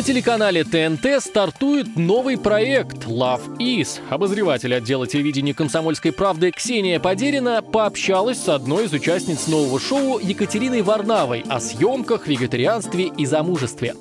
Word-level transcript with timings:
На 0.00 0.04
телеканале 0.04 0.64
ТНТ 0.64 1.22
стартует 1.22 1.94
новый 1.94 2.38
проект 2.38 3.04
Love 3.04 3.58
Is. 3.58 4.00
Обозреватель 4.08 4.74
отдела 4.74 5.06
телевидения 5.06 5.52
«Комсомольской 5.52 6.10
правды» 6.10 6.52
Ксения 6.52 6.98
Подерина 6.98 7.60
пообщалась 7.60 8.42
с 8.42 8.48
одной 8.48 8.86
из 8.86 8.94
участниц 8.94 9.46
нового 9.46 9.78
шоу 9.78 10.18
Екатериной 10.18 10.80
Варнавой 10.80 11.44
о 11.46 11.60
съемках, 11.60 12.26
вегетарианстве 12.28 13.08
и 13.08 13.26
замужестве. 13.26 13.94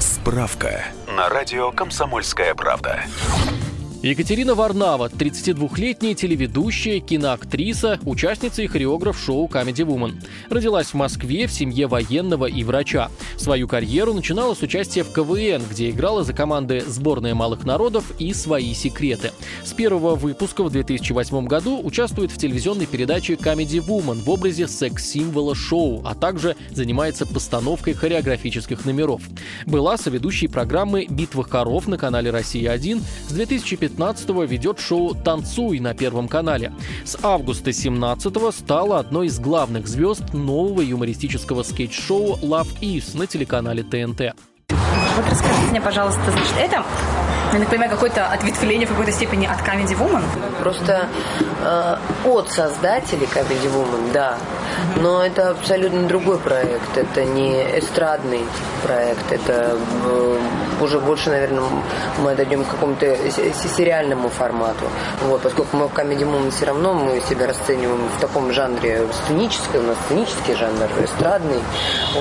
Справка 0.00 0.86
на 1.14 1.28
радио 1.28 1.72
«Комсомольская 1.72 2.54
правда». 2.54 3.04
Екатерина 4.00 4.54
Варнава, 4.54 5.08
32-летняя 5.08 6.14
телеведущая, 6.14 7.00
киноактриса, 7.00 7.98
участница 8.04 8.62
и 8.62 8.68
хореограф 8.68 9.18
шоу 9.18 9.48
Comedy 9.48 9.84
Woman. 9.84 10.22
Родилась 10.48 10.86
в 10.86 10.94
Москве 10.94 11.48
в 11.48 11.52
семье 11.52 11.88
военного 11.88 12.46
и 12.46 12.62
врача. 12.62 13.10
Свою 13.36 13.66
карьеру 13.66 14.14
начинала 14.14 14.54
с 14.54 14.62
участия 14.62 15.02
в 15.02 15.10
КВН, 15.12 15.64
где 15.68 15.90
играла 15.90 16.22
за 16.22 16.32
команды 16.32 16.84
«Сборная 16.86 17.34
малых 17.34 17.64
народов» 17.64 18.12
и 18.20 18.32
«Свои 18.32 18.72
секреты». 18.72 19.32
С 19.64 19.72
первого 19.72 20.14
выпуска 20.14 20.62
в 20.62 20.70
2008 20.70 21.46
году 21.48 21.80
участвует 21.82 22.30
в 22.30 22.38
телевизионной 22.38 22.86
передаче 22.86 23.34
Comedy 23.34 23.84
Woman 23.84 24.22
в 24.22 24.30
образе 24.30 24.68
секс-символа 24.68 25.56
шоу, 25.56 26.02
а 26.04 26.14
также 26.14 26.54
занимается 26.70 27.26
постановкой 27.26 27.94
хореографических 27.94 28.84
номеров. 28.84 29.22
Была 29.66 29.96
соведущей 29.96 30.48
программы 30.48 31.06
«Битва 31.10 31.42
хоров» 31.42 31.88
на 31.88 31.98
канале 31.98 32.30
«Россия-1» 32.30 33.02
с 33.28 33.32
2015 33.32 33.88
15-го 33.98 34.44
ведет 34.44 34.78
шоу 34.78 35.14
«Танцуй» 35.14 35.80
на 35.80 35.94
Первом 35.94 36.28
канале. 36.28 36.72
С 37.04 37.18
августа 37.22 37.70
17-го 37.70 38.52
стала 38.52 39.00
одной 39.00 39.26
из 39.26 39.38
главных 39.40 39.88
звезд 39.88 40.32
нового 40.32 40.80
юмористического 40.80 41.62
скетч-шоу 41.62 42.36
«Love 42.36 42.78
Is» 42.80 43.16
на 43.18 43.26
телеканале 43.26 43.82
ТНТ. 43.82 44.34
Вот 44.68 45.24
расскажите 45.28 45.70
мне, 45.70 45.80
пожалуйста, 45.80 46.20
значит, 46.30 46.54
это 46.58 46.84
я 47.52 47.60
так 47.60 47.70
понимаю, 47.70 47.90
какое-то 47.90 48.26
ответвление 48.26 48.86
в 48.86 48.90
какой-то 48.90 49.10
степени 49.10 49.46
от 49.46 49.58
Comedy 49.60 49.98
Woman? 49.98 50.22
Просто 50.60 51.08
э, 51.62 51.96
от 52.26 52.50
создателей 52.50 53.26
Comedy 53.26 53.72
Woman, 53.72 54.12
да. 54.12 54.36
Но 54.96 55.24
это 55.24 55.50
абсолютно 55.50 56.02
другой 56.08 56.38
проект. 56.38 56.96
Это 56.96 57.24
не 57.24 57.78
эстрадный 57.78 58.44
проект. 58.82 59.30
Это 59.30 59.76
э, 60.06 60.38
уже 60.80 60.98
больше, 60.98 61.30
наверное, 61.30 61.64
мы 62.18 62.34
дойдем 62.34 62.64
к 62.64 62.68
какому-то 62.68 63.16
сериальному 63.76 64.28
формату. 64.28 64.84
Вот, 65.22 65.42
поскольку 65.42 65.76
мы 65.76 65.88
в 65.88 65.92
Comedy 65.92 66.22
Woman 66.22 66.50
все 66.50 66.66
равно 66.66 66.94
мы 66.94 67.20
себя 67.28 67.46
расцениваем 67.46 68.08
в 68.16 68.20
таком 68.20 68.52
жанре 68.52 69.06
сценическом, 69.24 69.84
у 69.84 69.86
нас 69.88 69.96
сценический 70.06 70.54
жанр, 70.54 70.88
эстрадный. 71.02 71.62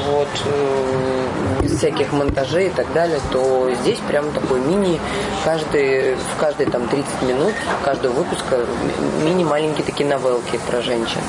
Вот, 0.07 0.27
э, 0.45 1.61
без 1.61 1.77
всяких 1.77 2.11
монтажей 2.13 2.67
и 2.67 2.69
так 2.69 2.91
далее, 2.93 3.19
то 3.31 3.69
здесь 3.81 3.99
прям 4.07 4.31
такой 4.31 4.59
мини 4.59 4.99
каждый, 5.43 6.15
в 6.15 6.39
каждые 6.39 6.69
там 6.69 6.87
30 6.87 7.21
минут 7.23 7.53
каждого 7.83 8.13
выпуска 8.13 8.65
мини-маленькие 9.23 9.85
такие 9.85 10.07
новелки 10.07 10.59
про 10.69 10.81
женщин. 10.81 11.21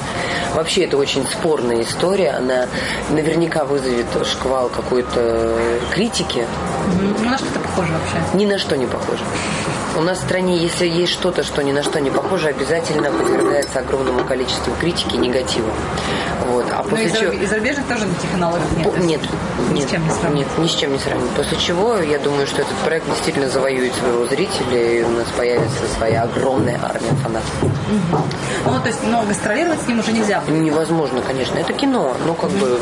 Вообще 0.54 0.84
это 0.84 0.96
очень 0.96 1.17
спорная 1.26 1.82
история, 1.82 2.30
она 2.30 2.66
наверняка 3.10 3.64
вызовет 3.64 4.06
шквал 4.24 4.68
какой-то 4.68 5.58
критики. 5.92 6.46
Ну, 7.00 7.30
на 7.30 7.38
что 7.38 7.46
это 7.46 7.60
похоже 7.60 7.92
вообще? 7.92 8.36
Ни 8.36 8.46
на 8.46 8.58
что 8.58 8.76
не 8.76 8.86
похоже. 8.86 9.22
У 9.96 10.02
нас 10.02 10.18
в 10.18 10.22
стране, 10.22 10.58
если 10.58 10.86
есть 10.86 11.12
что-то, 11.12 11.42
что 11.42 11.62
ни 11.62 11.72
на 11.72 11.82
что 11.82 12.00
не 12.00 12.10
похоже, 12.10 12.48
обязательно 12.48 13.10
подвергается 13.10 13.80
огромному 13.80 14.24
количеству 14.24 14.72
критики 14.80 15.14
и 15.14 15.18
негатива. 15.18 15.70
Вот. 16.46 16.66
А 16.70 16.82
ну, 16.84 16.90
после 16.90 17.10
чего... 17.10 17.32
из 17.32 17.50
зарубежных 17.50 17.86
тоже 17.86 18.06
аналогов 18.34 18.66
нет? 18.76 18.92
По... 18.92 18.98
Нет. 18.98 19.20
Ни 19.70 19.78
нет, 19.78 19.88
с 19.88 19.90
чем 19.90 20.04
не 20.04 20.10
сравнить? 20.10 20.46
Нет, 20.46 20.58
ни 20.58 20.66
с 20.68 20.74
чем 20.74 20.92
не 20.92 20.98
сравнить. 20.98 21.30
После 21.30 21.58
чего, 21.58 21.96
я 21.98 22.18
думаю, 22.18 22.46
что 22.46 22.62
этот 22.62 22.76
проект 22.84 23.06
действительно 23.06 23.48
завоюет 23.48 23.92
своего 23.94 24.24
зрителя, 24.26 25.00
и 25.00 25.02
у 25.02 25.10
нас 25.10 25.26
появится 25.36 25.88
своя 25.96 26.22
огромная 26.22 26.78
армия 26.82 27.14
фанатов. 27.22 27.62
Угу. 27.62 28.22
Ну, 28.66 28.80
то 28.80 28.86
есть, 28.86 29.00
но 29.04 29.22
гастролировать 29.22 29.82
с 29.82 29.86
ним 29.88 29.98
уже 29.98 30.12
нельзя? 30.12 30.42
Невозможно, 30.48 31.20
конечно. 31.22 31.58
Это 31.58 31.72
кино, 31.72 32.14
но 32.24 32.34
как 32.34 32.50
угу. 32.50 32.58
бы 32.58 32.80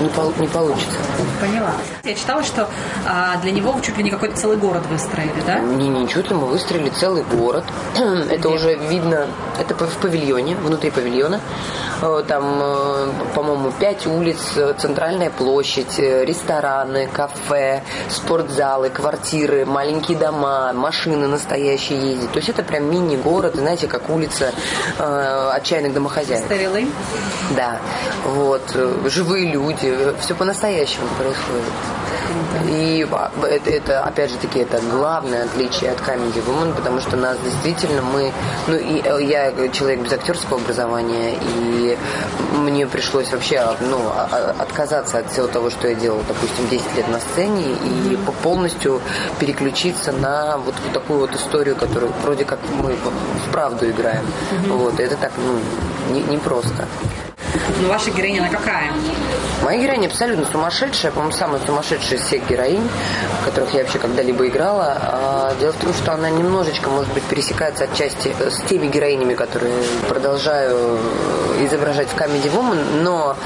не, 0.00 0.08
пол... 0.08 0.32
не 0.38 0.48
получится. 0.48 0.98
Поняла. 1.40 1.72
Я 2.02 2.14
читала, 2.14 2.42
что 2.42 2.68
а, 3.06 3.23
для 3.42 3.52
него 3.52 3.74
чуть 3.80 3.96
ли 3.96 4.04
не 4.04 4.10
какой-то 4.10 4.36
целый 4.36 4.56
город 4.56 4.82
выстроили, 4.90 5.42
да? 5.46 5.58
Не, 5.58 5.88
не 5.88 6.08
чуть 6.08 6.30
ли 6.30 6.36
мы 6.36 6.46
выстроили 6.46 6.88
целый 6.90 7.22
город. 7.22 7.64
это 8.30 8.48
уже 8.48 8.74
видно, 8.74 9.26
это 9.58 9.74
в 9.74 9.96
павильоне, 9.98 10.56
внутри 10.56 10.90
павильона. 10.90 11.40
Э, 12.02 12.22
там, 12.26 12.44
э, 12.60 13.08
по-моему, 13.34 13.72
пять 13.72 14.06
улиц, 14.06 14.56
э, 14.56 14.74
центральная 14.78 15.30
площадь, 15.30 15.98
рестораны, 15.98 17.08
кафе, 17.12 17.82
спортзалы, 18.08 18.90
квартиры, 18.90 19.64
маленькие 19.64 20.18
дома, 20.18 20.72
машины 20.72 21.26
настоящие 21.28 22.12
ездят. 22.12 22.32
То 22.32 22.38
есть 22.38 22.48
это 22.48 22.62
прям 22.62 22.90
мини-город, 22.90 23.54
знаете, 23.56 23.86
как 23.86 24.10
улица 24.10 24.52
э, 24.98 25.50
отчаянных 25.54 25.94
домохозяек. 25.94 26.44
Старелы? 26.44 26.86
Да. 27.56 27.78
Вот. 28.24 28.62
Живые 29.06 29.50
люди. 29.50 30.14
Все 30.20 30.34
по-настоящему 30.34 31.06
происходит. 31.18 31.72
И 32.68 33.06
это, 33.42 33.70
это, 33.70 34.02
опять 34.02 34.30
же 34.30 34.36
таки, 34.36 34.60
это 34.60 34.80
главное 34.90 35.44
отличие 35.44 35.90
от 35.90 35.98
Comedy 36.00 36.44
Woman, 36.46 36.74
потому 36.74 37.00
что 37.00 37.16
нас 37.16 37.36
действительно 37.44 38.02
мы... 38.02 38.32
Ну, 38.66 38.76
и 38.76 39.02
я 39.24 39.52
человек 39.68 40.00
без 40.00 40.12
актерского 40.12 40.60
образования, 40.60 41.34
и 41.34 41.98
мне 42.56 42.86
пришлось 42.86 43.30
вообще 43.32 43.66
ну, 43.80 43.98
отказаться 44.58 45.18
от 45.18 45.30
всего 45.30 45.46
того, 45.46 45.70
что 45.70 45.88
я 45.88 45.94
делал, 45.94 46.20
допустим, 46.26 46.68
10 46.68 46.96
лет 46.96 47.08
на 47.08 47.20
сцене, 47.20 47.72
и 47.72 48.18
полностью 48.42 49.00
переключиться 49.38 50.12
на 50.12 50.58
вот, 50.58 50.74
такую 50.92 51.20
вот 51.20 51.34
историю, 51.34 51.76
которую 51.76 52.12
вроде 52.22 52.44
как 52.44 52.58
мы 52.82 52.96
вправду 53.48 53.88
играем. 53.88 54.24
Вот, 54.68 54.98
это 55.00 55.16
так, 55.16 55.32
ну, 55.38 56.14
не, 56.14 56.22
не 56.22 56.38
просто. 56.38 56.86
Ну, 57.80 57.88
ваша 57.88 58.10
героиня, 58.10 58.40
она 58.40 58.48
какая? 58.50 58.92
Моя 59.62 59.80
героиня 59.82 60.06
абсолютно 60.06 60.44
сумасшедшая, 60.44 61.10
по-моему, 61.10 61.32
самая 61.32 61.60
сумасшедшая 61.66 62.18
из 62.18 62.24
всех 62.24 62.46
героинь, 62.48 62.88
которых 63.44 63.74
я 63.74 63.82
вообще 63.82 63.98
когда-либо 63.98 64.46
играла. 64.46 64.96
А, 65.00 65.54
дело 65.58 65.72
в 65.72 65.76
том, 65.76 65.92
что 65.94 66.12
она 66.12 66.30
немножечко, 66.30 66.88
может 66.90 67.12
быть, 67.12 67.24
пересекается 67.24 67.84
отчасти 67.84 68.34
с 68.38 68.60
теми 68.68 68.86
героинями, 68.86 69.34
которые 69.34 69.74
продолжаю 70.08 70.98
изображать 71.60 72.08
в 72.08 72.16
Comedy 72.16 72.52
Woman, 72.52 73.02
но 73.02 73.36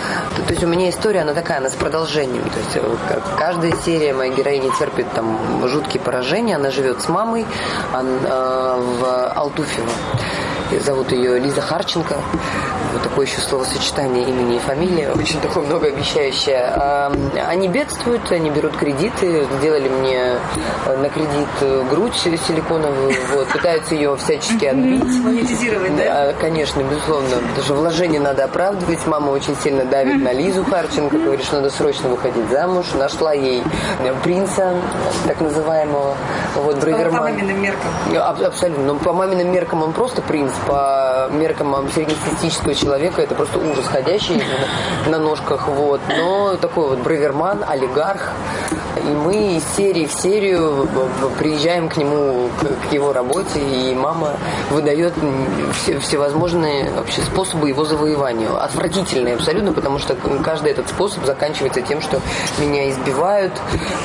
то 0.46 0.52
есть 0.52 0.64
у 0.64 0.66
меня 0.66 0.90
история, 0.90 1.20
она 1.20 1.34
такая, 1.34 1.58
она 1.58 1.70
с 1.70 1.74
продолжением. 1.74 2.42
То 2.42 2.58
есть 2.58 2.76
э, 2.76 3.18
каждая 3.38 3.72
серия 3.84 4.12
моей 4.12 4.34
героини 4.34 4.70
терпит 4.78 5.06
там 5.12 5.68
жуткие 5.68 6.02
поражения, 6.02 6.56
она 6.56 6.70
живет 6.70 7.00
с 7.00 7.08
мамой 7.08 7.46
она, 7.92 8.76
в 8.78 9.32
Алтуфево. 9.34 9.88
Зовут 10.84 11.12
ее 11.12 11.38
Лиза 11.38 11.60
Харченко. 11.60 12.16
Вот 12.92 13.02
такое 13.02 13.26
еще 13.26 13.40
словосочетание 13.40 14.24
имени 14.24 14.56
и 14.56 14.58
фамилии, 14.58 15.08
очень 15.14 15.40
такое 15.40 15.64
многообещающее. 15.64 16.72
А, 16.74 17.12
они 17.48 17.68
бедствуют, 17.68 18.30
они 18.32 18.50
берут 18.50 18.76
кредиты, 18.76 19.46
сделали 19.58 19.88
мне 19.88 20.38
э, 20.86 20.96
на 20.96 21.08
кредит 21.08 21.48
э, 21.60 21.84
грудь 21.90 22.14
силиконовую, 22.14 23.14
вот, 23.34 23.48
пытаются 23.48 23.94
ее 23.94 24.16
всячески 24.16 24.64
отбить. 24.64 25.04
Монетизировать, 25.04 25.96
да? 25.96 26.32
Конечно, 26.40 26.82
безусловно. 26.82 27.36
Потому 27.48 27.64
что 27.64 27.74
вложение 27.74 28.20
надо 28.20 28.44
оправдывать. 28.44 29.06
Мама 29.06 29.30
очень 29.30 29.56
сильно 29.56 29.84
давит 29.84 30.22
на 30.22 30.32
Лизу 30.32 30.64
Харченко, 30.64 31.18
говорит, 31.18 31.44
что 31.44 31.56
надо 31.56 31.70
срочно 31.70 32.08
выходить 32.08 32.48
замуж. 32.50 32.86
Нашла 32.94 33.32
ей 33.32 33.62
принца, 34.22 34.74
так 35.26 35.40
называемого. 35.40 36.16
Вот, 36.56 36.76
Браверман. 36.78 37.18
По 37.18 37.22
маминым 37.22 37.62
меркам. 37.62 37.90
Абсолютно. 38.16 38.84
Но 38.84 38.94
по 38.96 39.12
маминым 39.12 39.52
меркам 39.52 39.82
он 39.82 39.92
просто 39.92 40.22
принц, 40.22 40.52
по 40.66 41.28
меркам 41.32 41.74
среднестатистического 41.92 42.67
человека 42.74 43.22
это 43.22 43.34
просто 43.34 43.58
ужас 43.58 43.86
ходящий 43.86 44.42
на 45.06 45.18
ножках. 45.18 45.68
Вот. 45.68 46.00
Но 46.08 46.56
такой 46.56 46.88
вот 46.88 46.98
браверман, 46.98 47.64
олигарх. 47.66 48.32
И 49.04 49.10
мы 49.10 49.56
из 49.56 49.64
серии 49.76 50.06
в 50.06 50.12
серию 50.12 50.88
приезжаем 51.38 51.88
к 51.88 51.96
нему, 51.96 52.48
к 52.88 52.92
его 52.92 53.12
работе, 53.12 53.60
и 53.60 53.94
мама 53.94 54.36
выдает 54.70 55.14
все, 55.74 55.98
всевозможные 56.00 56.90
вообще 56.90 57.22
способы 57.22 57.68
его 57.68 57.84
завоевания. 57.84 58.48
Отвратительные 58.50 59.36
абсолютно, 59.36 59.72
потому 59.72 59.98
что 59.98 60.16
каждый 60.44 60.72
этот 60.72 60.88
способ 60.88 61.24
заканчивается 61.24 61.80
тем, 61.80 62.00
что 62.00 62.20
меня 62.58 62.90
избивают, 62.90 63.52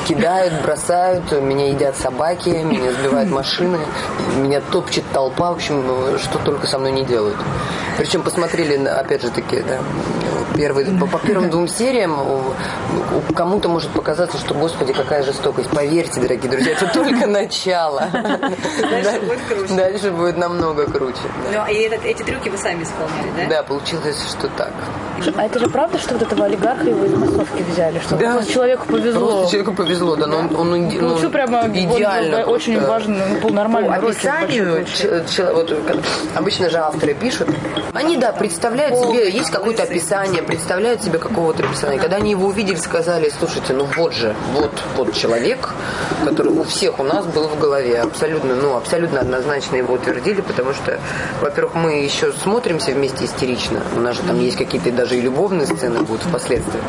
кидают, 0.07 0.61
бросают, 0.61 1.31
меня 1.31 1.69
едят 1.69 1.97
собаки, 1.97 2.49
меня 2.49 2.91
сбивают 2.93 3.31
машины, 3.31 3.79
меня 4.37 4.61
топчет 4.71 5.03
толпа. 5.11 5.51
В 5.51 5.55
общем, 5.55 5.83
что 6.19 6.37
только 6.39 6.67
со 6.67 6.77
мной 6.77 6.91
не 6.91 7.03
делают. 7.03 7.37
Причем 7.97 8.21
посмотрели, 8.53 8.87
опять 8.87 9.21
же 9.21 9.29
таки, 9.31 9.61
да, 9.61 9.79
первые, 10.55 10.85
по, 10.99 11.07
по 11.07 11.19
первым 11.19 11.49
двум 11.49 11.67
сериям 11.67 12.19
кому-то 13.35 13.69
может 13.69 13.89
показаться, 13.91 14.37
что, 14.37 14.53
господи, 14.53 14.93
какая 14.93 15.23
жестокость. 15.23 15.69
Поверьте, 15.69 16.21
дорогие 16.21 16.51
друзья, 16.51 16.73
это 16.73 16.87
только 16.93 17.25
начало. 17.27 18.07
Дальше 18.11 19.21
будет 19.21 19.41
круче. 19.47 19.73
Дальше 19.73 20.11
будет 20.11 20.37
намного 20.37 20.85
круче. 20.85 21.21
Ну, 21.51 21.65
и 21.67 21.73
эти 21.73 22.21
трюки 22.23 22.49
вы 22.49 22.57
сами 22.57 22.83
исполняли, 22.83 23.31
да? 23.37 23.57
Да, 23.57 23.63
получилось, 23.63 24.21
что 24.29 24.47
так. 24.49 24.71
А 25.35 25.43
это 25.45 25.59
же 25.59 25.67
правда, 25.67 25.97
что 25.99 26.13
вот 26.15 26.21
этого 26.23 26.45
олигарха 26.45 26.87
его 26.89 27.05
из 27.05 27.13
массовки 27.13 27.63
взяли? 27.71 27.99
Что 27.99 28.15
просто 28.17 28.51
человеку 28.51 28.85
повезло? 28.87 29.25
Просто 29.27 29.51
человеку 29.51 29.73
повезло, 29.73 30.15
да, 30.15 30.27
но 30.27 30.37
он, 30.39 30.55
он 30.55 30.75
иде- 30.75 31.01
ну, 31.01 31.09
Получил 31.09 31.29
прямо 31.31 31.57
он 31.63 31.71
идеально. 31.71 32.43
был 32.45 32.51
очень 32.53 32.73
просто. 32.75 32.91
важный, 32.91 33.21
ну, 33.29 33.39
был 33.47 33.49
нормальный 33.53 33.89
По 33.89 33.95
описанию, 34.07 34.85
ч- 34.85 35.23
ч- 35.29 35.51
вот, 35.51 35.73
обычно 36.35 36.69
же 36.69 36.77
авторы 36.77 37.13
пишут, 37.13 37.49
они, 37.93 38.17
да, 38.17 38.31
представляют 38.31 38.97
себе, 38.99 39.29
есть 39.29 39.49
какое-то 39.51 39.83
описание, 39.83 40.41
представляют 40.43 41.03
себе 41.03 41.19
какого-то. 41.19 41.63
И 41.93 41.97
Когда 41.97 42.17
они 42.17 42.31
его 42.31 42.47
увидели, 42.47 42.75
сказали, 42.75 43.31
слушайте, 43.37 43.73
ну 43.73 43.87
вот 43.97 44.13
же, 44.13 44.35
вот, 44.53 44.71
вот 44.97 45.13
человек, 45.13 45.69
который 46.25 46.51
у 46.53 46.63
всех 46.63 46.99
у 46.99 47.03
нас 47.03 47.25
был 47.25 47.47
в 47.47 47.59
голове. 47.59 47.99
Абсолютно, 48.01 48.55
ну, 48.55 48.75
абсолютно 48.75 49.19
однозначно 49.21 49.75
его 49.77 49.93
утвердили, 49.95 50.41
потому 50.41 50.73
что, 50.73 50.99
во-первых, 51.41 51.75
мы 51.75 52.03
еще 52.03 52.31
смотримся 52.33 52.91
вместе 52.91 53.25
истерично. 53.25 53.79
У 53.95 53.99
нас 53.99 54.15
же 54.15 54.23
там 54.23 54.39
есть 54.39 54.57
какие-то 54.57 54.91
даже 54.91 55.12
и 55.15 55.21
любовные 55.21 55.65
сцены 55.67 56.01
будут 56.01 56.23
впоследствии. 56.23 56.79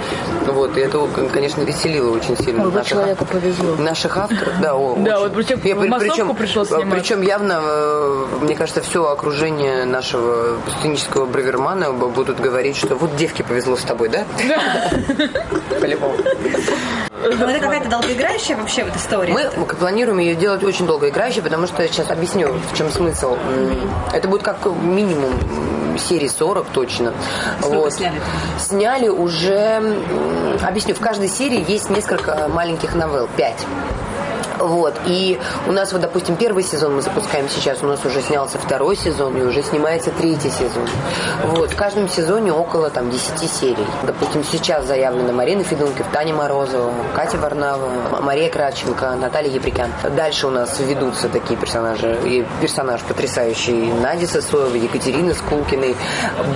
Вот, 0.46 0.76
и 0.76 0.80
это, 0.80 1.06
конечно, 1.32 1.62
веселило 1.62 2.10
очень 2.16 2.36
сильно. 2.36 2.64
Ой, 2.64 2.72
наших 2.72 2.88
человеку 2.90 3.24
повезло. 3.24 3.76
Наших 3.76 4.16
авторов, 4.16 4.52
да, 4.60 4.74
о, 4.74 4.94
Да, 4.96 5.20
очень. 5.20 5.22
вот 5.28 5.34
причем 5.34 5.60
Я 5.64 5.74
в 5.74 5.80
при- 5.80 5.88
массовку 5.88 6.34
пришлось 6.34 6.68
снимать. 6.68 6.90
Причем 6.98 7.22
явно, 7.22 7.60
э, 7.62 8.26
мне 8.42 8.54
кажется, 8.54 8.80
все 8.80 9.06
окружение 9.10 9.84
нашего 9.84 10.56
сценического 10.78 11.26
бравермана 11.26 11.92
будут 11.92 12.40
говорить, 12.40 12.76
что 12.76 12.94
вот 12.96 13.16
девке 13.16 13.44
повезло 13.44 13.76
с 13.76 13.82
тобой, 13.82 14.08
да? 14.08 14.24
По-любому. 15.80 16.14
Ну, 17.22 17.30
это 17.48 17.58
какая-то 17.60 17.88
долгоиграющая 17.88 18.56
вообще 18.56 18.84
вот 18.84 18.94
история. 18.96 19.32
Мы 19.56 19.64
планируем 19.66 20.18
ее 20.18 20.34
делать 20.34 20.62
очень 20.62 20.86
долгоиграющей, 20.86 21.40
потому 21.42 21.66
что 21.66 21.86
сейчас 21.88 22.10
объясню, 22.10 22.48
в 22.72 22.76
чем 22.76 22.90
смысл. 22.90 23.36
Это 24.12 24.28
будет 24.28 24.42
как 24.42 24.56
минимум 24.82 25.32
серии 25.98 26.28
40 26.28 26.66
точно. 26.68 27.12
Сколько 27.60 27.90
сняли? 27.90 28.20
Сняли 28.58 29.08
уже, 29.08 29.98
объясню, 30.62 30.94
в 30.94 31.00
каждой 31.00 31.28
серии 31.28 31.64
есть 31.70 31.90
несколько 31.90 32.48
маленьких 32.48 32.94
новелл, 32.94 33.28
пять. 33.36 33.66
Вот. 34.66 34.94
И 35.06 35.38
у 35.66 35.72
нас, 35.72 35.92
вот, 35.92 36.00
допустим, 36.00 36.36
первый 36.36 36.62
сезон 36.62 36.96
мы 36.96 37.02
запускаем 37.02 37.48
сейчас, 37.48 37.82
у 37.82 37.86
нас 37.86 38.04
уже 38.04 38.22
снялся 38.22 38.58
второй 38.58 38.96
сезон, 38.96 39.36
и 39.36 39.42
уже 39.42 39.62
снимается 39.62 40.10
третий 40.10 40.50
сезон. 40.50 40.88
Вот. 41.44 41.70
В 41.70 41.76
каждом 41.76 42.08
сезоне 42.08 42.52
около 42.52 42.90
там 42.90 43.10
10 43.10 43.50
серий. 43.50 43.86
Допустим, 44.04 44.42
сейчас 44.44 44.86
заявлена 44.86 45.32
Марина 45.32 45.64
Федункив, 45.64 46.06
Таня 46.12 46.34
Морозова, 46.34 46.92
Катя 47.14 47.38
Варнава, 47.38 47.88
Мария 48.20 48.50
Кравченко, 48.50 49.14
Наталья 49.16 49.50
Еприкян. 49.50 49.90
Дальше 50.16 50.46
у 50.46 50.50
нас 50.50 50.78
ведутся 50.80 51.28
такие 51.28 51.58
персонажи. 51.58 52.18
И 52.24 52.46
персонаж 52.60 53.02
потрясающий 53.02 53.92
Надя 53.92 54.26
Сосоева, 54.26 54.74
Екатерина 54.76 55.34
Скулкиной. 55.34 55.96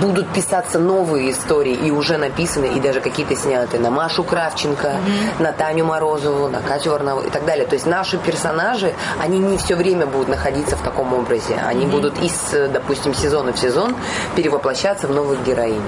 Будут 0.01 0.27
писаться 0.29 0.79
новые 0.79 1.31
истории, 1.31 1.73
и 1.73 1.91
уже 1.91 2.17
написаны, 2.17 2.65
и 2.65 2.79
даже 2.79 3.01
какие-то 3.01 3.35
сняты 3.35 3.79
на 3.79 3.91
Машу 3.91 4.23
Кравченко, 4.23 4.95
на 5.39 5.51
Таню 5.51 5.85
Морозову, 5.85 6.47
на 6.49 6.61
Катю 6.61 6.91
Варнаву 6.91 7.21
и 7.21 7.29
так 7.29 7.45
далее. 7.45 7.65
То 7.65 7.75
есть 7.75 7.85
наши 7.99 8.17
персонажи, 8.17 8.93
они 9.19 9.39
не 9.39 9.57
все 9.57 9.75
время 9.75 10.05
будут 10.05 10.29
находиться 10.29 10.77
в 10.77 10.81
таком 10.81 11.13
образе. 11.13 11.55
Они 11.67 11.85
будут 11.85 12.17
из, 12.23 12.53
э, 12.53 12.69
допустим, 12.69 13.13
сезона 13.13 13.51
в 13.51 13.59
сезон 13.59 13.93
перевоплощаться 14.35 15.07
в 15.07 15.11
новых 15.11 15.43
героинь. 15.43 15.81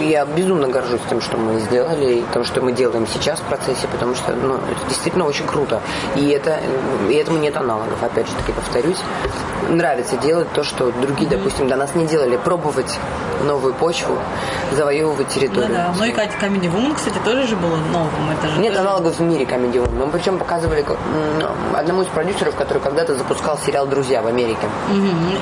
Я 0.00 0.24
безумно 0.24 0.68
горжусь 0.68 1.00
тем, 1.10 1.20
что 1.20 1.36
мы 1.36 1.60
сделали, 1.60 2.06
и 2.20 2.24
тем, 2.32 2.44
что 2.44 2.62
мы 2.62 2.72
делаем 2.72 3.06
сейчас 3.06 3.38
в 3.40 3.42
процессе, 3.42 3.86
потому 3.92 4.14
что 4.14 4.32
ну, 4.32 4.54
это 4.54 4.88
действительно 4.88 5.26
очень 5.26 5.46
круто. 5.46 5.80
И, 6.16 6.26
это, 6.30 6.58
и 7.10 7.14
этому 7.14 7.36
нет 7.38 7.54
аналогов, 7.56 8.02
опять 8.02 8.26
же 8.28 8.32
таки 8.34 8.52
повторюсь. 8.52 8.98
Нравится 9.68 10.16
делать 10.16 10.48
то, 10.54 10.64
что 10.64 10.90
другие, 11.02 11.28
допустим, 11.28 11.68
до 11.68 11.76
нас 11.76 11.94
не 11.94 12.06
делали. 12.06 12.38
Пробовать 12.38 12.98
новую 13.46 13.74
почву, 13.74 14.16
завоевывать 14.72 15.26
Ну 15.28 15.34
территорию. 15.34 15.70
да. 15.74 15.94
Ну 15.98 16.04
и 16.04 16.12
Comedy 16.12 16.70
Woman, 16.72 16.94
кстати, 16.94 17.18
тоже 17.24 17.46
же 17.46 17.56
было 17.56 17.76
новым. 17.92 18.30
Это 18.38 18.48
же 18.48 18.60
Нет 18.60 18.72
тоже- 18.74 18.86
аналогов 18.88 19.18
в 19.18 19.20
мире 19.20 19.44
Comedy 19.44 19.74
Woman. 19.84 20.06
Мы 20.06 20.10
причем 20.12 20.38
показывали 20.38 20.84
одному 21.74 22.02
из 22.02 22.08
продюсеров, 22.08 22.54
который 22.56 22.78
когда-то 22.82 23.16
запускал 23.16 23.58
сериал 23.58 23.86
«Друзья» 23.86 24.22
в 24.22 24.26
Америке. 24.26 24.68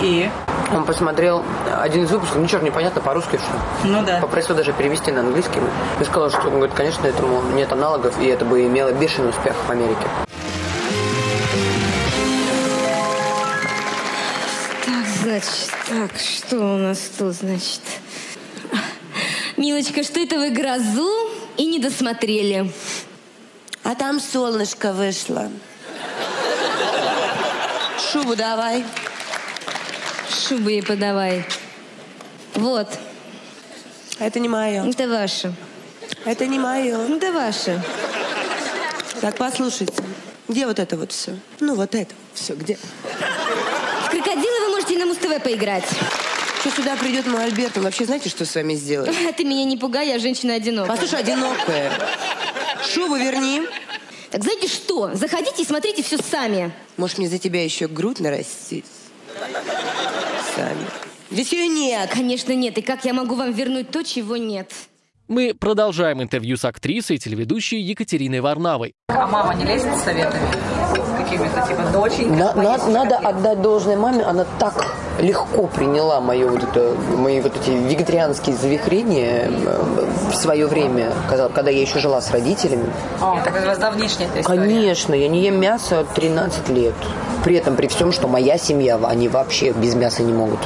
И? 0.02 0.30
Он 0.72 0.84
посмотрел 0.84 1.42
один 1.80 2.04
из 2.04 2.10
выпусков, 2.10 2.38
ничего 2.38 2.62
непонятно 2.62 3.00
по-русски, 3.00 3.36
что 3.36 3.88
Ну 3.88 4.04
да. 4.04 4.20
Попросил 4.20 4.54
даже 4.54 4.72
перевести 4.72 5.10
на 5.10 5.20
английский. 5.20 5.60
И 6.00 6.04
сказал, 6.04 6.30
что, 6.30 6.42
он 6.48 6.54
говорит, 6.54 6.74
конечно, 6.74 7.06
этому 7.06 7.42
нет 7.54 7.72
аналогов, 7.72 8.20
и 8.20 8.26
это 8.26 8.44
бы 8.44 8.64
имело 8.64 8.92
бешеный 8.92 9.30
успех 9.30 9.54
в 9.66 9.70
Америке. 9.70 10.06
Так, 14.84 15.06
значит, 15.22 15.70
так, 15.88 16.18
что 16.18 16.56
у 16.56 16.78
нас 16.78 16.98
тут, 17.18 17.34
значит? 17.34 17.80
Милочка, 19.56 20.02
что 20.04 20.20
это 20.20 20.38
вы 20.38 20.50
грозу 20.50 21.10
и 21.56 21.66
не 21.66 21.78
досмотрели? 21.80 22.72
А 23.82 23.94
там 23.94 24.20
солнышко 24.20 24.92
вышло. 24.92 25.48
Шубу 28.10 28.34
давай. 28.34 28.84
Шубы 30.30 30.72
ей 30.72 30.82
подавай. 30.82 31.44
Вот, 32.54 32.88
Это 34.18 34.40
не 34.40 34.48
мое. 34.48 34.84
это 34.88 35.08
ваше. 35.08 35.52
Это 36.24 36.46
не 36.46 36.58
мое. 36.58 36.98
Это 37.16 37.32
ваше. 37.32 37.80
Так, 39.20 39.36
послушайте. 39.36 40.02
Где 40.48 40.66
вот 40.66 40.78
это 40.78 40.96
вот 40.96 41.12
все? 41.12 41.36
Ну, 41.60 41.74
вот 41.76 41.94
это 41.94 42.12
все, 42.34 42.54
где? 42.54 42.76
В 44.06 44.10
крокодила 44.10 44.66
вы 44.66 44.70
можете 44.70 44.98
на 44.98 45.06
Муз-ТВ 45.06 45.42
поиграть. 45.42 45.84
Что 46.60 46.70
сюда 46.70 46.96
придет 46.96 47.26
мой 47.26 47.44
Альберт, 47.44 47.78
он 47.78 47.84
вообще 47.84 48.04
знаете, 48.04 48.28
что 48.28 48.44
с 48.44 48.54
вами 48.54 48.74
сделает? 48.74 49.14
Ты 49.36 49.44
меня 49.44 49.64
не 49.64 49.76
пугай, 49.76 50.08
я 50.08 50.18
женщина 50.18 50.54
одинокая. 50.54 50.94
Послушай, 50.94 51.20
одинокая. 51.20 51.92
Шубу 52.92 53.14
верни. 53.16 53.62
Так 54.30 54.44
знаете 54.44 54.68
что? 54.68 55.14
Заходите 55.14 55.62
и 55.62 55.64
смотрите 55.64 56.02
все 56.02 56.18
сами. 56.18 56.72
Может, 56.96 57.18
мне 57.18 57.28
за 57.28 57.38
тебя 57.38 57.64
еще 57.64 57.88
грудь 57.88 58.20
нарастить? 58.20 58.84
Сами. 60.54 60.78
Здесь 61.30 61.52
ее 61.52 61.66
нет. 61.66 62.10
Конечно, 62.10 62.54
нет. 62.54 62.78
И 62.78 62.82
как 62.82 63.04
я 63.04 63.12
могу 63.12 63.34
вам 63.34 63.52
вернуть 63.52 63.90
то, 63.90 64.02
чего 64.04 64.36
нет? 64.36 64.72
Мы 65.26 65.54
продолжаем 65.54 66.22
интервью 66.22 66.56
с 66.56 66.64
актрисой 66.64 67.16
и 67.16 67.18
телеведущей 67.18 67.80
Екатериной 67.80 68.40
Варнавой. 68.40 68.94
А 69.08 69.26
мама 69.26 69.54
не 69.54 69.64
лезет 69.64 69.96
с 69.96 70.02
советами? 70.02 71.09
Какими-то, 71.30 71.66
типа, 71.68 71.82
доченька? 71.92 72.36
На- 72.36 72.52
на- 72.54 72.86
надо 72.88 73.10
котлетку? 73.16 73.28
отдать 73.28 73.62
должное 73.62 73.96
маме, 73.96 74.24
она 74.24 74.44
так 74.58 74.94
легко 75.20 75.66
приняла 75.66 76.20
мое 76.20 76.48
вот 76.48 76.62
это, 76.62 76.94
мои 77.16 77.40
вот 77.40 77.52
эти 77.56 77.70
вегетарианские 77.70 78.56
завихрения 78.56 79.50
э, 79.50 80.04
в 80.30 80.34
свое 80.34 80.66
время, 80.66 81.12
когда, 81.28 81.48
когда 81.48 81.70
я 81.70 81.80
еще 81.80 81.98
жила 81.98 82.20
с 82.20 82.30
родителями. 82.30 82.86
А, 83.20 83.40
так 83.44 83.54
как 83.54 83.64
раз 83.64 83.78
давнишняя 83.78 84.28
эта 84.28 84.40
история. 84.40 84.58
Конечно, 84.60 85.14
я 85.14 85.28
не 85.28 85.40
ем 85.42 85.60
мясо 85.60 86.04
13 86.14 86.68
лет. 86.70 86.94
При 87.44 87.56
этом, 87.56 87.76
при 87.76 87.86
всем, 87.86 88.12
что 88.12 88.28
моя 88.28 88.58
семья, 88.58 88.98
они 89.02 89.28
вообще 89.28 89.72
без 89.72 89.94
мяса 89.94 90.22
не 90.22 90.32
могут. 90.32 90.58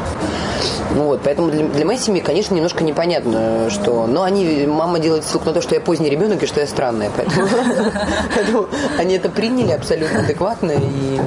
Ну 0.94 1.04
вот, 1.04 1.20
поэтому 1.24 1.50
для, 1.50 1.64
для 1.66 1.84
моей 1.84 1.98
семьи, 1.98 2.20
конечно, 2.20 2.54
немножко 2.54 2.84
непонятно, 2.84 3.68
что... 3.70 4.06
Но 4.06 4.22
они, 4.22 4.64
мама 4.66 4.98
делает 5.00 5.24
ссылку 5.24 5.46
на 5.46 5.52
то, 5.52 5.60
что 5.60 5.74
я 5.74 5.80
поздний 5.80 6.08
ребенок 6.08 6.42
и 6.42 6.46
что 6.46 6.60
я 6.60 6.66
странная, 6.66 7.10
поэтому, 8.34 8.68
они 8.98 9.14
это 9.16 9.28
приняли 9.28 9.72
абсолютно 9.72 10.20
адекватно 10.20 10.72
и 10.72 11.18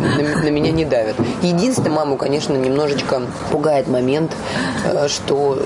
на, 0.44 0.50
меня 0.50 0.72
не 0.72 0.86
давят. 0.86 1.16
Единственное, 1.42 1.92
маму, 1.92 2.16
конечно, 2.18 2.54
немножечко 2.54 3.22
пугает 3.52 3.88
момент, 3.88 4.32
э, 4.86 5.08
что 5.10 5.58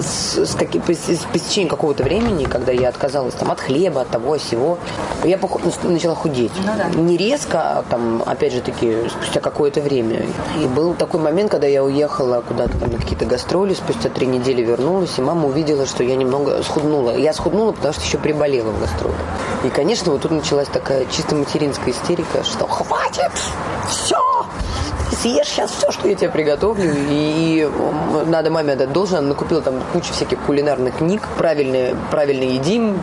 с, 0.00 0.38
с, 0.38 0.54
таки- 0.54 0.78
по, 0.78 0.92
с- 0.94 1.24
по 1.32 1.36
истечении 1.36 1.68
какого-то 1.68 2.02
времени, 2.02 2.44
когда 2.44 2.72
я 2.72 2.88
отказалась 2.88 3.34
там, 3.34 3.50
от 3.50 3.60
хлеба, 3.60 4.02
от 4.02 4.08
того, 4.08 4.38
всего, 4.38 4.78
я 5.24 5.36
пох- 5.36 5.60
начала 5.86 6.14
худеть. 6.14 6.52
Не 6.96 7.16
резко, 7.16 7.58
а 7.60 7.84
там, 7.88 8.22
опять 8.24 8.52
же 8.54 8.60
таки, 8.60 8.96
спустя 9.30 9.40
какое-то 9.40 9.80
время. 9.80 10.26
И 10.60 10.66
был 10.66 10.94
такой 10.94 11.20
момент, 11.20 11.52
когда 11.52 11.68
я 11.68 11.84
уехала 11.84 12.42
куда-то 12.46 12.76
там 12.78 12.90
на 12.90 12.98
какие-то 12.98 13.26
гастроли, 13.26 13.74
спустя 13.74 14.08
три 14.08 14.26
недели 14.26 14.62
вернулась, 14.62 15.18
и 15.18 15.22
мама 15.22 15.46
увидела, 15.46 15.86
что 15.86 16.02
я 16.02 16.16
немного 16.16 16.62
схуднула. 16.64 17.16
Я 17.16 17.32
схуднула, 17.32 17.70
потому 17.70 17.94
что 17.94 18.02
еще 18.02 18.18
приболела 18.18 18.70
в 18.70 18.80
гастроле. 18.80 19.14
И, 19.64 19.68
конечно, 19.68 20.10
вот 20.10 20.22
тут 20.22 20.32
началась 20.32 20.68
такая 20.68 21.06
чисто 21.06 21.36
материнская 21.36 21.94
истерика, 21.94 22.42
что 22.42 22.66
хватит, 22.66 23.30
все, 23.88 24.29
съешь 25.20 25.48
сейчас 25.48 25.70
все, 25.70 25.90
что 25.90 26.08
я 26.08 26.14
тебе 26.14 26.30
приготовлю. 26.30 26.90
И, 27.10 27.68
надо 28.26 28.50
маме 28.50 28.72
отдать 28.72 28.92
должен. 28.92 29.18
Она 29.18 29.28
накупила 29.28 29.60
там 29.60 29.74
кучу 29.92 30.12
всяких 30.12 30.38
кулинарных 30.40 30.96
книг. 30.98 31.22
Правильно, 31.36 31.96
правильно 32.10 32.44
едим, 32.44 32.98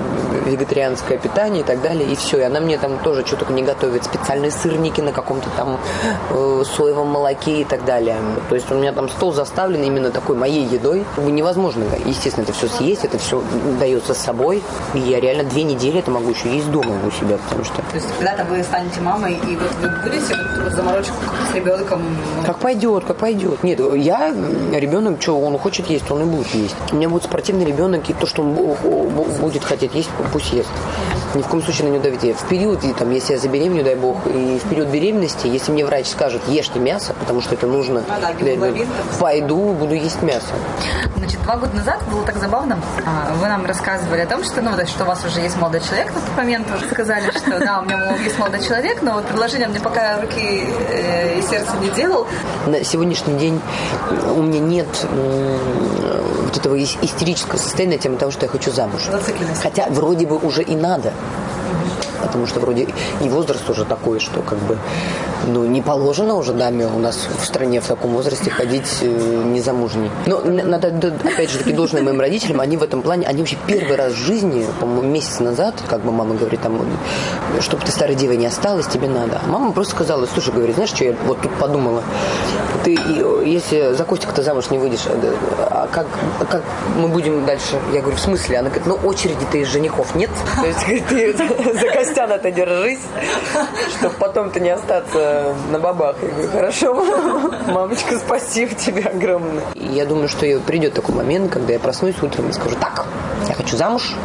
вегетарианское 0.46 1.18
питание 1.18 1.62
и 1.62 1.64
так 1.64 1.82
далее. 1.82 2.10
И 2.10 2.16
все. 2.16 2.40
И 2.40 2.42
она 2.42 2.60
мне 2.60 2.78
там 2.78 2.98
тоже 3.00 3.26
что 3.26 3.36
только 3.36 3.54
не 3.54 3.64
готовит. 3.64 4.04
Специальные 4.04 4.52
сырники 4.52 5.02
на 5.02 5.12
каком-то 5.12 5.50
там 5.56 5.80
э, 6.32 6.64
соевом 6.76 7.08
молоке 7.08 7.62
и 7.62 7.66
так 7.66 7.86
далее. 7.86 8.18
То 8.50 8.56
есть 8.56 8.72
у 8.72 8.76
меня 8.76 8.94
там 8.94 9.10
стол 9.10 9.34
заставлен 9.34 9.84
именно 9.84 10.12
такой 10.12 10.36
моей 10.36 10.66
едой. 10.66 11.06
Невозможно, 11.18 11.84
естественно, 12.06 12.44
это 12.44 12.54
все 12.54 12.68
съесть. 12.68 13.06
Это 13.06 13.18
все 13.18 13.44
дается 13.80 14.14
с 14.14 14.18
собой. 14.18 14.64
И 14.94 15.00
я 15.00 15.20
реально 15.20 15.44
две 15.44 15.64
недели 15.64 16.00
это 16.00 16.12
могу 16.12 16.30
еще 16.30 16.54
есть 16.54 16.72
дома 16.72 16.96
у 17.06 17.12
себя, 17.12 17.38
потому 17.38 17.64
что... 17.64 17.76
То 17.76 17.96
есть 17.96 18.08
когда-то 18.18 18.46
вы 18.46 18.64
станете 18.64 19.02
мамой, 19.02 19.34
и 19.34 19.56
вот 19.56 19.72
вы 19.82 19.90
будете 20.04 20.36
вот 20.64 20.74
заморочку 20.74 21.14
с 21.52 21.56
ребенком? 21.56 22.07
Как 22.46 22.60
пойдет, 22.60 23.06
как 23.06 23.18
пойдет. 23.18 23.64
Нет, 23.64 23.80
я, 23.96 24.34
ребенок, 24.74 25.22
что 25.22 25.40
он 25.40 25.58
хочет 25.58 25.90
есть, 25.90 26.10
он 26.12 26.22
и 26.22 26.26
будет 26.26 26.54
есть. 26.54 26.76
У 26.92 26.96
меня 26.96 27.10
будет 27.10 27.24
спортивный 27.24 27.66
ребенок, 27.66 28.10
и 28.10 28.14
то, 28.14 28.26
что 28.26 28.42
он 28.42 28.54
будет 29.40 29.64
хотеть 29.64 29.94
есть, 29.96 30.10
пусть 30.32 30.54
ест. 30.54 30.70
Ни 31.38 31.44
в 31.44 31.48
коем 31.50 31.64
случае 31.64 31.90
на 31.90 31.94
него 31.94 32.04
давите. 32.04 32.34
В 32.34 32.48
период, 32.48 32.84
и, 32.84 32.94
там, 32.94 33.12
если 33.12 33.34
я 33.34 33.40
забеременю, 33.40 33.84
дай 33.84 33.94
бог, 33.94 34.26
и 34.26 34.58
в 34.58 34.68
период 34.70 34.88
беременности, 34.88 35.46
если 35.46 35.72
мне 35.72 35.86
врач 35.86 36.08
скажет, 36.08 36.42
ешьте 36.48 36.80
мясо, 36.80 37.14
потому 37.20 37.42
что 37.42 37.54
это 37.54 37.68
нужно, 37.68 38.04
а, 38.10 38.20
да, 38.20 38.34
для, 38.34 38.58
пойду, 39.20 39.74
буду 39.74 39.94
есть 39.94 40.24
мясо. 40.24 40.48
Значит, 41.16 41.40
два 41.44 41.58
года 41.58 41.76
назад 41.76 42.00
было 42.10 42.24
так 42.24 42.38
забавно. 42.38 42.80
А, 43.06 43.36
вы 43.36 43.48
нам 43.48 43.68
рассказывали 43.68 44.22
о 44.22 44.26
том, 44.26 44.44
что, 44.44 44.64
ну, 44.64 44.72
что 44.88 45.04
у 45.04 45.08
вас 45.08 45.24
уже 45.26 45.42
есть 45.42 45.58
молодой 45.58 45.82
человек 45.82 46.08
на 46.08 46.22
тот 46.22 46.36
момент. 46.36 46.68
Уже 46.76 46.90
сказали, 46.90 47.30
что 47.30 47.60
да, 47.60 47.82
у 47.82 47.86
меня 47.86 48.16
есть 48.24 48.40
молодой 48.40 48.64
человек, 48.64 49.04
но 49.04 49.14
вот 49.14 49.26
предложение 49.28 49.68
мне 49.68 49.80
пока 49.80 50.20
руки 50.20 50.68
э, 50.90 51.38
и 51.38 51.42
сердце 51.44 51.78
не 51.80 51.90
делал. 51.90 52.26
На 52.66 52.84
сегодняшний 52.84 53.38
день 53.38 53.62
у 54.36 54.42
меня 54.42 54.60
нет 54.60 54.88
вот 56.48 56.58
этого 56.58 56.82
истерического 56.82 57.58
состояния 57.58 58.00
тем 58.00 58.18
того, 58.18 58.32
что 58.32 58.46
я 58.46 58.52
хочу 58.52 58.72
замуж. 58.72 59.02
Хотя 59.62 59.88
вроде 59.90 60.26
бы 60.26 60.38
уже 60.38 60.64
и 60.64 60.76
надо 60.76 61.14
потому 62.28 62.46
что 62.46 62.60
вроде 62.60 62.88
и 63.22 63.30
возраст 63.30 63.70
уже 63.70 63.86
такой, 63.86 64.20
что 64.20 64.42
как 64.42 64.60
бы 64.60 64.78
ну, 65.48 65.66
не 65.66 65.82
положено 65.82 66.36
уже 66.36 66.54
даме 66.54 66.88
у 66.88 67.00
нас 67.00 67.28
в 67.40 67.46
стране 67.46 67.80
в 67.80 67.88
таком 67.88 68.12
возрасте 68.12 68.50
ходить 68.50 69.00
э, 69.02 69.08
незамужней. 69.08 70.12
Но 70.26 70.42
надо, 70.42 70.88
опять 70.88 71.52
же 71.52 71.60
таки, 71.60 71.74
должное 71.74 72.02
моим 72.02 72.20
родителям, 72.20 72.60
они 72.60 72.78
в 72.78 72.84
этом 72.84 73.02
плане, 73.02 73.26
они 73.28 73.40
вообще 73.40 73.58
первый 73.68 73.96
раз 73.96 74.14
в 74.14 74.18
жизни, 74.18 74.66
по-моему, 74.80 75.04
месяц 75.04 75.40
назад, 75.40 75.76
как 75.88 76.02
бы 76.02 76.12
мама 76.12 76.36
говорит, 76.36 76.62
там, 76.62 76.80
чтобы 77.62 77.84
ты 77.84 77.92
старой 77.92 78.16
девой 78.16 78.38
не 78.38 78.46
осталась, 78.46 78.88
тебе 78.88 79.08
надо. 79.08 79.42
А 79.44 79.48
мама 79.50 79.72
просто 79.72 79.96
сказала, 79.96 80.28
слушай, 80.32 80.54
говорит, 80.54 80.76
знаешь, 80.76 80.92
что 80.92 81.04
я 81.04 81.16
вот 81.26 81.42
тут 81.42 81.54
подумала, 81.56 82.04
ты, 82.84 82.98
если 83.46 83.94
за 83.94 84.04
Костика-то 84.04 84.44
замуж 84.44 84.70
не 84.70 84.78
выйдешь, 84.78 85.06
э, 85.06 85.34
а 85.70 85.88
как, 85.92 86.08
как 86.50 86.64
мы 86.96 87.08
будем 87.08 87.46
дальше? 87.46 87.80
Я 87.94 88.02
говорю, 88.02 88.18
в 88.18 88.22
смысле? 88.22 88.60
Она 88.60 88.70
говорит, 88.70 88.88
ну, 88.88 88.96
очереди-то 89.08 89.58
из 89.58 89.68
женихов 89.68 90.16
нет. 90.16 90.30
То 90.56 90.66
есть, 90.66 91.08
ты 91.08 91.34
за 91.34 91.86
Костяна-то 92.18 92.50
держись, 92.50 93.02
чтобы 94.00 94.16
потом-то 94.16 94.60
не 94.60 94.72
остаться 94.72 95.54
на 95.70 95.78
бабах. 95.78 96.16
Я 96.24 96.30
говорю, 96.30 96.50
хорошо, 96.50 97.06
мамочка, 97.68 98.18
спасибо 98.18 98.74
тебе 98.74 99.04
огромное. 99.04 99.62
Я 99.76 100.04
думаю, 100.08 100.28
что 100.28 100.48
придет 100.62 100.96
такой 100.96 101.14
момент, 101.14 101.54
когда 101.54 101.74
я 101.74 101.80
проснусь 101.80 102.16
утром 102.24 102.50
и 102.50 102.54
скажу, 102.54 102.76
так, 102.82 103.06
я 103.48 103.54
хочу 103.54 103.78
замуж 103.78 104.16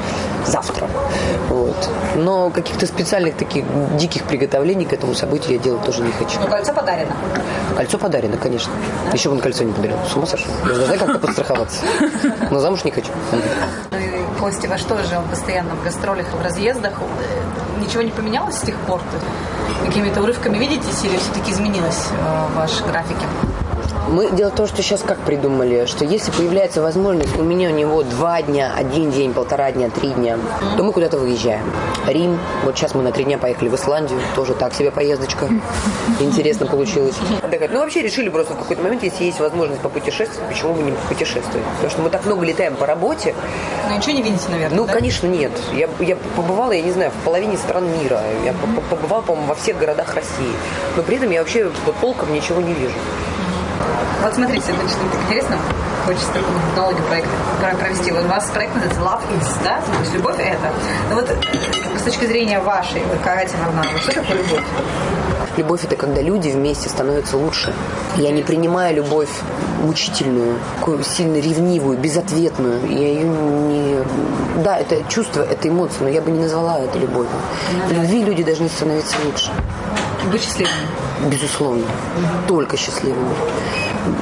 завтра. 0.46 0.88
Вот. 1.50 1.76
Но 2.16 2.48
каких-то 2.48 2.86
специальных 2.86 3.36
таких 3.36 3.66
диких 3.98 4.24
приготовлений 4.24 4.86
к 4.86 4.94
этому 4.94 5.12
событию 5.14 5.52
я 5.52 5.58
делать 5.58 5.84
тоже 5.84 6.00
не 6.00 6.12
хочу. 6.12 6.40
Но 6.40 6.46
кольцо 6.46 6.72
подарено. 6.72 7.14
Кольцо 7.76 7.98
подарено, 7.98 8.38
конечно. 8.38 8.72
Еще 9.12 9.28
бы 9.28 9.34
он 9.34 9.42
кольцо 9.42 9.64
не 9.64 9.72
подарил. 9.74 9.98
С 10.10 10.16
ума 10.16 10.24
сошел. 10.24 10.50
Я 10.66 10.76
должна 10.76 10.96
как-то 10.96 11.18
подстраховаться. 11.18 11.82
Но 12.50 12.58
замуж 12.58 12.84
не 12.84 12.90
хочу. 12.90 13.10
Костя 14.42 14.68
ваш 14.68 14.82
тоже, 14.82 15.16
он 15.16 15.28
постоянно 15.28 15.76
в 15.76 15.84
гастролях, 15.84 16.26
в 16.34 16.42
разъездах. 16.42 16.94
Ничего 17.78 18.02
не 18.02 18.10
поменялось 18.10 18.56
с 18.56 18.62
тех 18.62 18.74
пор? 18.74 19.00
Какими-то 19.86 20.20
урывками 20.20 20.58
видите, 20.58 20.88
или 21.04 21.16
все-таки 21.16 21.52
изменилось 21.52 22.08
э, 22.10 22.46
в 22.50 22.56
вашей 22.56 22.84
графике? 22.84 23.24
Мы 24.08 24.30
дело 24.32 24.50
в 24.50 24.54
том, 24.54 24.66
что 24.66 24.82
сейчас 24.82 25.02
как 25.02 25.18
придумали, 25.20 25.86
что 25.86 26.04
если 26.04 26.32
появляется 26.32 26.82
возможность 26.82 27.38
у 27.38 27.42
меня 27.42 27.70
у 27.70 27.72
него 27.72 28.02
два 28.02 28.42
дня, 28.42 28.72
один 28.76 29.10
день, 29.10 29.32
полтора 29.32 29.70
дня, 29.72 29.90
три 29.90 30.10
дня, 30.10 30.38
то 30.76 30.82
мы 30.82 30.92
куда-то 30.92 31.18
выезжаем. 31.18 31.64
Рим, 32.06 32.38
вот 32.64 32.76
сейчас 32.76 32.94
мы 32.94 33.02
на 33.02 33.12
три 33.12 33.24
дня 33.24 33.38
поехали 33.38 33.68
в 33.68 33.74
Исландию, 33.74 34.18
тоже 34.34 34.54
так 34.54 34.74
себе 34.74 34.90
поездочка. 34.90 35.48
Интересно 36.20 36.66
получилось. 36.66 37.14
Ну 37.70 37.78
вообще 37.78 38.02
решили 38.02 38.28
просто 38.28 38.54
в 38.54 38.58
какой-то 38.58 38.82
момент, 38.82 39.02
если 39.02 39.24
есть 39.24 39.40
возможность 39.40 39.80
попутешествовать, 39.80 40.48
почему 40.48 40.74
бы 40.74 40.82
не 40.82 40.92
попутешествовать? 40.92 41.64
Потому 41.76 41.90
что 41.90 42.02
мы 42.02 42.10
так 42.10 42.26
много 42.26 42.44
летаем 42.44 42.74
по 42.74 42.86
работе. 42.86 43.34
Ну 43.88 43.96
ничего 43.96 44.12
не 44.12 44.22
видите, 44.22 44.48
наверное, 44.50 44.76
Ну, 44.76 44.86
да? 44.86 44.92
конечно, 44.92 45.26
нет. 45.26 45.52
Я, 45.72 45.88
я 46.00 46.16
побывала, 46.36 46.72
я 46.72 46.82
не 46.82 46.90
знаю, 46.90 47.10
в 47.12 47.24
половине 47.24 47.56
стран 47.56 47.84
мира. 48.02 48.20
Я 48.44 48.52
побывала, 48.90 49.22
по-моему, 49.22 49.48
во 49.48 49.54
всех 49.54 49.78
городах 49.78 50.14
России. 50.14 50.52
Но 50.96 51.02
при 51.02 51.16
этом 51.16 51.30
я 51.30 51.40
вообще 51.40 51.70
вот 51.86 51.94
толком 52.00 52.32
ничего 52.32 52.60
не 52.60 52.74
вижу. 52.74 52.94
Вот 54.22 54.34
смотрите, 54.34 54.72
значит, 54.72 54.96
так 55.10 55.22
интересно, 55.24 55.56
хочется 56.06 56.32
такую 56.32 56.60
технологию 56.70 57.02
проекта 57.04 57.30
провести. 57.78 58.12
Вот 58.12 58.24
у 58.24 58.28
вас 58.28 58.50
проект 58.50 58.74
называется 58.74 59.00
Love 59.00 59.22
is, 59.38 59.64
да? 59.64 59.80
То 59.80 60.00
есть 60.00 60.14
любовь 60.14 60.38
это. 60.38 60.72
Но 61.10 61.16
вот 61.16 61.28
с 61.98 62.02
точки 62.02 62.26
зрения 62.26 62.60
вашей, 62.60 63.02
вот 63.04 63.18
Катя 63.24 63.56
Варнавы, 63.64 63.98
что 63.98 64.12
такое 64.12 64.38
любовь? 64.38 64.62
Любовь– 65.56 65.84
это 65.84 65.96
когда 65.96 66.22
люди 66.22 66.48
вместе 66.48 66.88
становятся 66.88 67.36
лучше. 67.36 67.74
Я 68.16 68.30
не 68.30 68.42
принимаю 68.42 68.96
любовь 68.96 69.28
мучительную, 69.82 70.56
такую 70.78 71.02
сильно 71.04 71.36
ревнивую, 71.36 71.98
безответную. 71.98 72.80
Я 72.88 73.08
ее 73.08 73.24
не... 73.24 73.96
Да, 74.62 74.78
это 74.78 75.02
чувство, 75.08 75.42
это 75.42 75.68
эмоция, 75.68 76.04
но 76.04 76.08
я 76.08 76.22
бы 76.22 76.30
не 76.30 76.40
назвала 76.40 76.78
это 76.78 76.98
любовью. 76.98 77.30
В 77.88 77.92
любви 77.92 78.24
люди 78.24 78.42
должны 78.44 78.68
становиться 78.68 79.16
лучше. 79.24 79.50
Быть 80.30 80.42
счастливыми? 80.42 80.72
Безусловно. 81.30 81.82
Угу. 81.82 82.48
Только 82.48 82.76
счастливыми. 82.76 83.34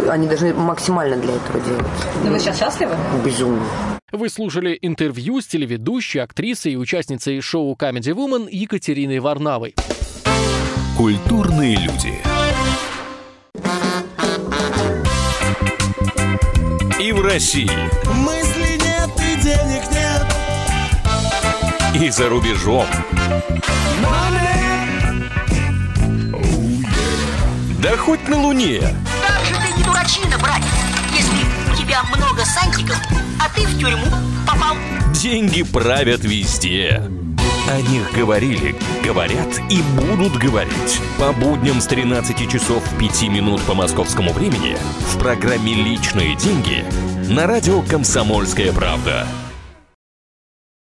Они 0.09 0.27
должны 0.27 0.55
максимально 0.55 1.17
для 1.17 1.35
этого 1.35 1.61
делать. 1.61 1.87
Но 2.25 2.31
вы 2.31 2.39
сейчас 2.39 2.59
счастливы? 2.59 2.95
Безумно. 3.25 3.63
Вы 4.13 4.29
слушали 4.29 4.79
интервью 4.81 5.41
с 5.41 5.47
телеведущей, 5.47 6.21
актрисой 6.21 6.73
и 6.73 6.77
участницей 6.77 7.41
шоу 7.41 7.77
Comedy 7.77 8.13
Woman 8.15 8.49
Екатериной 8.51 9.21
Варнавой. 9.21 9.75
Культурные 10.97 11.77
люди. 11.77 12.15
И 17.01 17.13
в 17.13 17.23
России. 17.23 17.71
Мысли 18.15 18.79
нет 18.79 19.11
и 19.17 19.41
денег 19.43 19.83
нет. 19.93 20.27
И 22.03 22.11
за 22.11 22.29
рубежом. 22.29 22.87
Да 27.83 27.97
хоть 27.97 28.29
на 28.29 28.39
Луне. 28.39 28.81
Как 29.27 29.43
же 29.47 29.55
ты 29.55 29.79
не 29.79 29.83
дурачина, 29.83 30.37
братец, 30.39 30.67
если 31.15 31.73
у 31.73 31.77
тебя 31.77 32.03
много 32.15 32.45
сантиков, 32.45 32.99
а 33.41 33.49
ты 33.55 33.67
в 33.67 33.79
тюрьму 33.79 34.07
попал. 34.47 34.77
Деньги 35.15 35.63
правят 35.63 36.23
везде. 36.23 37.03
О 37.71 37.81
них 37.81 38.13
говорили, 38.13 38.77
говорят 39.03 39.49
и 39.71 39.81
будут 39.97 40.37
говорить. 40.37 41.01
По 41.19 41.33
будням 41.33 41.81
с 41.81 41.87
13 41.87 42.51
часов 42.51 42.83
5 42.99 43.23
минут 43.29 43.63
по 43.63 43.73
московскому 43.73 44.35
времени 44.35 44.77
в 45.13 45.19
программе 45.19 45.73
«Личные 45.73 46.37
деньги» 46.37 46.85
на 47.31 47.47
радио 47.47 47.81
«Комсомольская 47.81 48.73
правда». 48.73 49.27